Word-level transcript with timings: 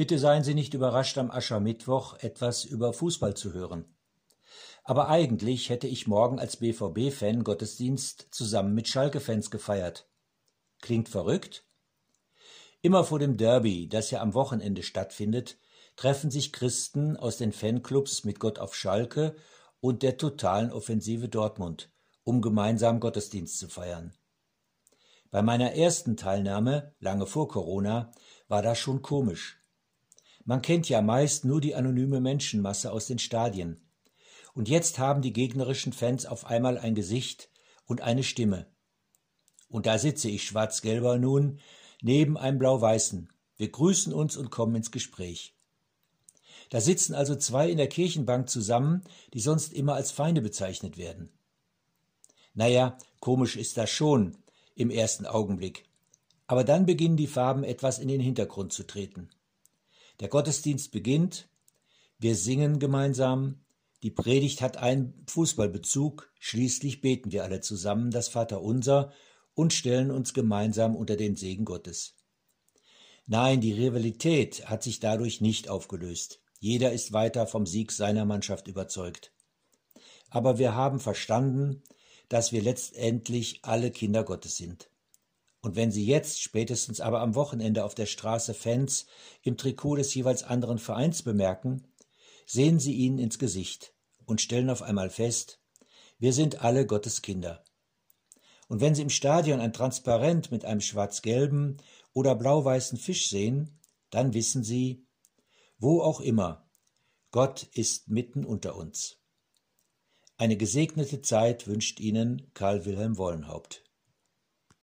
Bitte 0.00 0.18
seien 0.18 0.42
Sie 0.44 0.54
nicht 0.54 0.72
überrascht, 0.72 1.18
am 1.18 1.30
Aschermittwoch 1.30 2.16
etwas 2.20 2.64
über 2.64 2.94
Fußball 2.94 3.34
zu 3.34 3.52
hören. 3.52 3.84
Aber 4.82 5.10
eigentlich 5.10 5.68
hätte 5.68 5.86
ich 5.86 6.06
morgen 6.06 6.38
als 6.38 6.56
BVB-Fan 6.56 7.44
Gottesdienst 7.44 8.28
zusammen 8.30 8.72
mit 8.72 8.88
Schalke-Fans 8.88 9.50
gefeiert. 9.50 10.08
Klingt 10.80 11.10
verrückt? 11.10 11.66
Immer 12.80 13.04
vor 13.04 13.18
dem 13.18 13.36
Derby, 13.36 13.90
das 13.90 14.10
ja 14.10 14.22
am 14.22 14.32
Wochenende 14.32 14.82
stattfindet, 14.82 15.58
treffen 15.96 16.30
sich 16.30 16.50
Christen 16.50 17.18
aus 17.18 17.36
den 17.36 17.52
Fanclubs 17.52 18.24
mit 18.24 18.40
Gott 18.40 18.58
auf 18.58 18.74
Schalke 18.74 19.36
und 19.82 20.02
der 20.02 20.16
totalen 20.16 20.72
Offensive 20.72 21.28
Dortmund, 21.28 21.92
um 22.24 22.40
gemeinsam 22.40 23.00
Gottesdienst 23.00 23.58
zu 23.58 23.68
feiern. 23.68 24.14
Bei 25.30 25.42
meiner 25.42 25.74
ersten 25.74 26.16
Teilnahme, 26.16 26.94
lange 27.00 27.26
vor 27.26 27.48
Corona, 27.48 28.12
war 28.48 28.62
das 28.62 28.78
schon 28.78 29.02
komisch. 29.02 29.59
Man 30.50 30.62
kennt 30.62 30.88
ja 30.88 31.00
meist 31.00 31.44
nur 31.44 31.60
die 31.60 31.76
anonyme 31.76 32.20
Menschenmasse 32.20 32.90
aus 32.90 33.06
den 33.06 33.20
Stadien. 33.20 33.80
Und 34.52 34.68
jetzt 34.68 34.98
haben 34.98 35.22
die 35.22 35.32
gegnerischen 35.32 35.92
Fans 35.92 36.26
auf 36.26 36.44
einmal 36.44 36.76
ein 36.76 36.96
Gesicht 36.96 37.50
und 37.86 38.00
eine 38.00 38.24
Stimme. 38.24 38.66
Und 39.68 39.86
da 39.86 39.96
sitze 39.96 40.28
ich 40.28 40.42
schwarz-gelber 40.42 41.18
nun 41.18 41.60
neben 42.02 42.36
einem 42.36 42.58
blau-weißen. 42.58 43.28
Wir 43.58 43.70
grüßen 43.70 44.12
uns 44.12 44.36
und 44.36 44.50
kommen 44.50 44.74
ins 44.74 44.90
Gespräch. 44.90 45.54
Da 46.70 46.80
sitzen 46.80 47.14
also 47.14 47.36
zwei 47.36 47.70
in 47.70 47.76
der 47.76 47.88
Kirchenbank 47.88 48.50
zusammen, 48.50 49.04
die 49.32 49.40
sonst 49.40 49.72
immer 49.72 49.94
als 49.94 50.10
Feinde 50.10 50.42
bezeichnet 50.42 50.98
werden. 50.98 51.30
Naja, 52.54 52.98
komisch 53.20 53.54
ist 53.54 53.76
das 53.76 53.90
schon 53.90 54.36
im 54.74 54.90
ersten 54.90 55.26
Augenblick. 55.26 55.84
Aber 56.48 56.64
dann 56.64 56.86
beginnen 56.86 57.16
die 57.16 57.28
Farben 57.28 57.62
etwas 57.62 58.00
in 58.00 58.08
den 58.08 58.20
Hintergrund 58.20 58.72
zu 58.72 58.84
treten. 58.84 59.30
Der 60.20 60.28
Gottesdienst 60.28 60.92
beginnt, 60.92 61.48
wir 62.18 62.36
singen 62.36 62.78
gemeinsam, 62.78 63.64
die 64.02 64.10
Predigt 64.10 64.60
hat 64.60 64.76
einen 64.76 65.24
Fußballbezug, 65.26 66.30
schließlich 66.38 67.00
beten 67.00 67.32
wir 67.32 67.44
alle 67.44 67.60
zusammen 67.60 68.10
das 68.10 68.28
Vaterunser 68.28 69.12
und 69.54 69.72
stellen 69.72 70.10
uns 70.10 70.34
gemeinsam 70.34 70.94
unter 70.94 71.16
den 71.16 71.36
Segen 71.36 71.64
Gottes. 71.64 72.16
Nein, 73.26 73.62
die 73.62 73.72
Rivalität 73.72 74.68
hat 74.68 74.82
sich 74.82 75.00
dadurch 75.00 75.40
nicht 75.40 75.68
aufgelöst. 75.70 76.42
Jeder 76.58 76.92
ist 76.92 77.12
weiter 77.12 77.46
vom 77.46 77.64
Sieg 77.64 77.90
seiner 77.90 78.26
Mannschaft 78.26 78.68
überzeugt. 78.68 79.32
Aber 80.28 80.58
wir 80.58 80.74
haben 80.74 81.00
verstanden, 81.00 81.82
dass 82.28 82.52
wir 82.52 82.60
letztendlich 82.60 83.60
alle 83.62 83.90
Kinder 83.90 84.24
Gottes 84.24 84.56
sind. 84.56 84.89
Und 85.62 85.76
wenn 85.76 85.90
Sie 85.90 86.06
jetzt, 86.06 86.40
spätestens 86.40 87.00
aber 87.00 87.20
am 87.20 87.34
Wochenende 87.34 87.84
auf 87.84 87.94
der 87.94 88.06
Straße 88.06 88.54
Fans 88.54 89.06
im 89.42 89.56
Trikot 89.56 89.96
des 89.96 90.14
jeweils 90.14 90.42
anderen 90.42 90.78
Vereins 90.78 91.22
bemerken, 91.22 91.86
sehen 92.46 92.80
Sie 92.80 92.94
ihnen 92.94 93.18
ins 93.18 93.38
Gesicht 93.38 93.94
und 94.24 94.40
stellen 94.40 94.70
auf 94.70 94.82
einmal 94.82 95.10
fest, 95.10 95.60
wir 96.18 96.32
sind 96.32 96.62
alle 96.62 96.86
Gottes 96.86 97.22
Kinder. 97.22 97.64
Und 98.68 98.80
wenn 98.80 98.94
Sie 98.94 99.02
im 99.02 99.10
Stadion 99.10 99.60
ein 99.60 99.72
Transparent 99.72 100.50
mit 100.50 100.64
einem 100.64 100.80
schwarz-gelben 100.80 101.78
oder 102.12 102.34
blau-weißen 102.34 102.98
Fisch 102.98 103.28
sehen, 103.28 103.78
dann 104.10 104.32
wissen 104.32 104.62
Sie, 104.64 105.06
wo 105.78 106.00
auch 106.02 106.20
immer, 106.20 106.68
Gott 107.32 107.68
ist 107.74 108.08
mitten 108.08 108.44
unter 108.44 108.76
uns. 108.76 109.18
Eine 110.36 110.56
gesegnete 110.56 111.20
Zeit 111.20 111.66
wünscht 111.66 112.00
Ihnen 112.00 112.50
Karl 112.54 112.84
Wilhelm 112.84 113.18
Wollenhaupt. 113.18 113.84